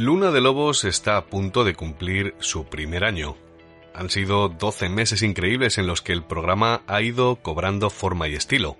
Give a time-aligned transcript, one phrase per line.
[0.00, 3.36] Luna de Lobos está a punto de cumplir su primer año.
[3.92, 8.34] Han sido 12 meses increíbles en los que el programa ha ido cobrando forma y
[8.34, 8.78] estilo.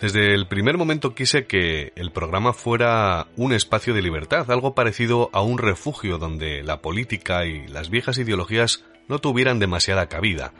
[0.00, 5.28] Desde el primer momento quise que el programa fuera un espacio de libertad, algo parecido
[5.34, 10.54] a un refugio donde la política y las viejas ideologías no tuvieran demasiada cabida.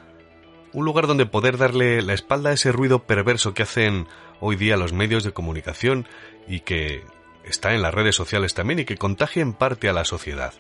[0.75, 4.07] Un lugar donde poder darle la espalda a ese ruido perverso que hacen
[4.41, 6.07] hoy día los medios de comunicación
[6.47, 7.05] y que
[7.45, 10.55] está en las redes sociales también y que contagia en parte a la sociedad.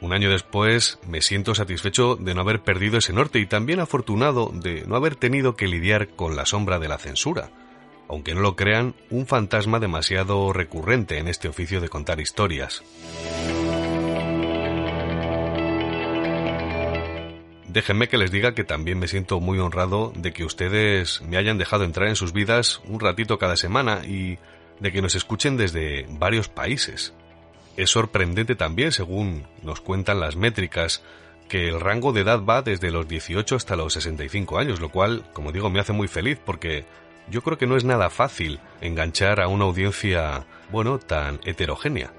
[0.00, 4.50] Un año después me siento satisfecho de no haber perdido ese norte y también afortunado
[4.54, 7.50] de no haber tenido que lidiar con la sombra de la censura,
[8.08, 12.82] aunque no lo crean, un fantasma demasiado recurrente en este oficio de contar historias.
[17.78, 21.58] Déjenme que les diga que también me siento muy honrado de que ustedes me hayan
[21.58, 24.36] dejado entrar en sus vidas un ratito cada semana y
[24.80, 27.14] de que nos escuchen desde varios países.
[27.76, 31.04] Es sorprendente también, según nos cuentan las métricas,
[31.48, 35.22] que el rango de edad va desde los 18 hasta los 65 años, lo cual,
[35.32, 36.84] como digo, me hace muy feliz porque
[37.30, 42.10] yo creo que no es nada fácil enganchar a una audiencia, bueno, tan heterogénea.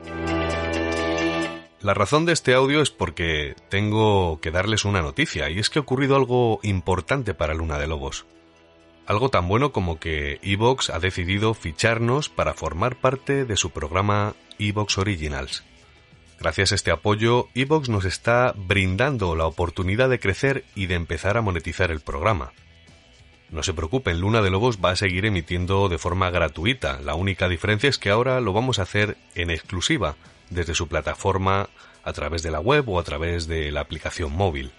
[1.81, 5.79] La razón de este audio es porque tengo que darles una noticia, y es que
[5.79, 8.25] ha ocurrido algo importante para Luna de Lobos.
[9.05, 14.35] Algo tan bueno como que Evox ha decidido ficharnos para formar parte de su programa
[14.59, 15.63] Evox Originals.
[16.37, 21.37] Gracias a este apoyo, Evox nos está brindando la oportunidad de crecer y de empezar
[21.37, 22.51] a monetizar el programa.
[23.51, 26.99] No se preocupen, Luna de Lobos va a seguir emitiendo de forma gratuita.
[27.01, 30.17] La única diferencia es que ahora lo vamos a hacer en exclusiva,
[30.49, 31.69] desde su plataforma,
[32.03, 34.71] a través de la web o a través de la aplicación móvil.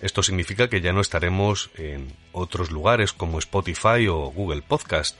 [0.00, 5.18] Esto significa que ya no estaremos en otros lugares como Spotify o Google Podcast,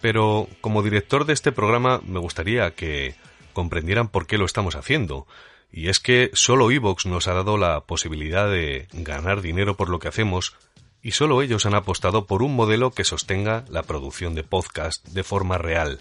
[0.00, 3.14] pero como director de este programa me gustaría que
[3.52, 5.26] comprendieran por qué lo estamos haciendo.
[5.72, 9.98] Y es que solo Evox nos ha dado la posibilidad de ganar dinero por lo
[9.98, 10.56] que hacemos
[11.02, 15.24] y solo ellos han apostado por un modelo que sostenga la producción de podcast de
[15.24, 16.00] forma real.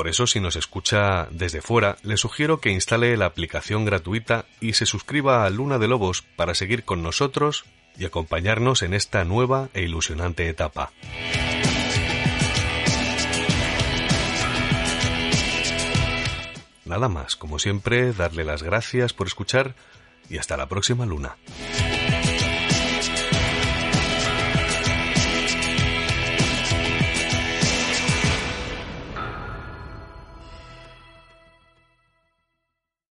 [0.00, 4.72] Por eso, si nos escucha desde fuera, le sugiero que instale la aplicación gratuita y
[4.72, 7.66] se suscriba a Luna de Lobos para seguir con nosotros
[7.98, 10.90] y acompañarnos en esta nueva e ilusionante etapa.
[16.86, 19.74] Nada más, como siempre, darle las gracias por escuchar
[20.30, 21.36] y hasta la próxima luna.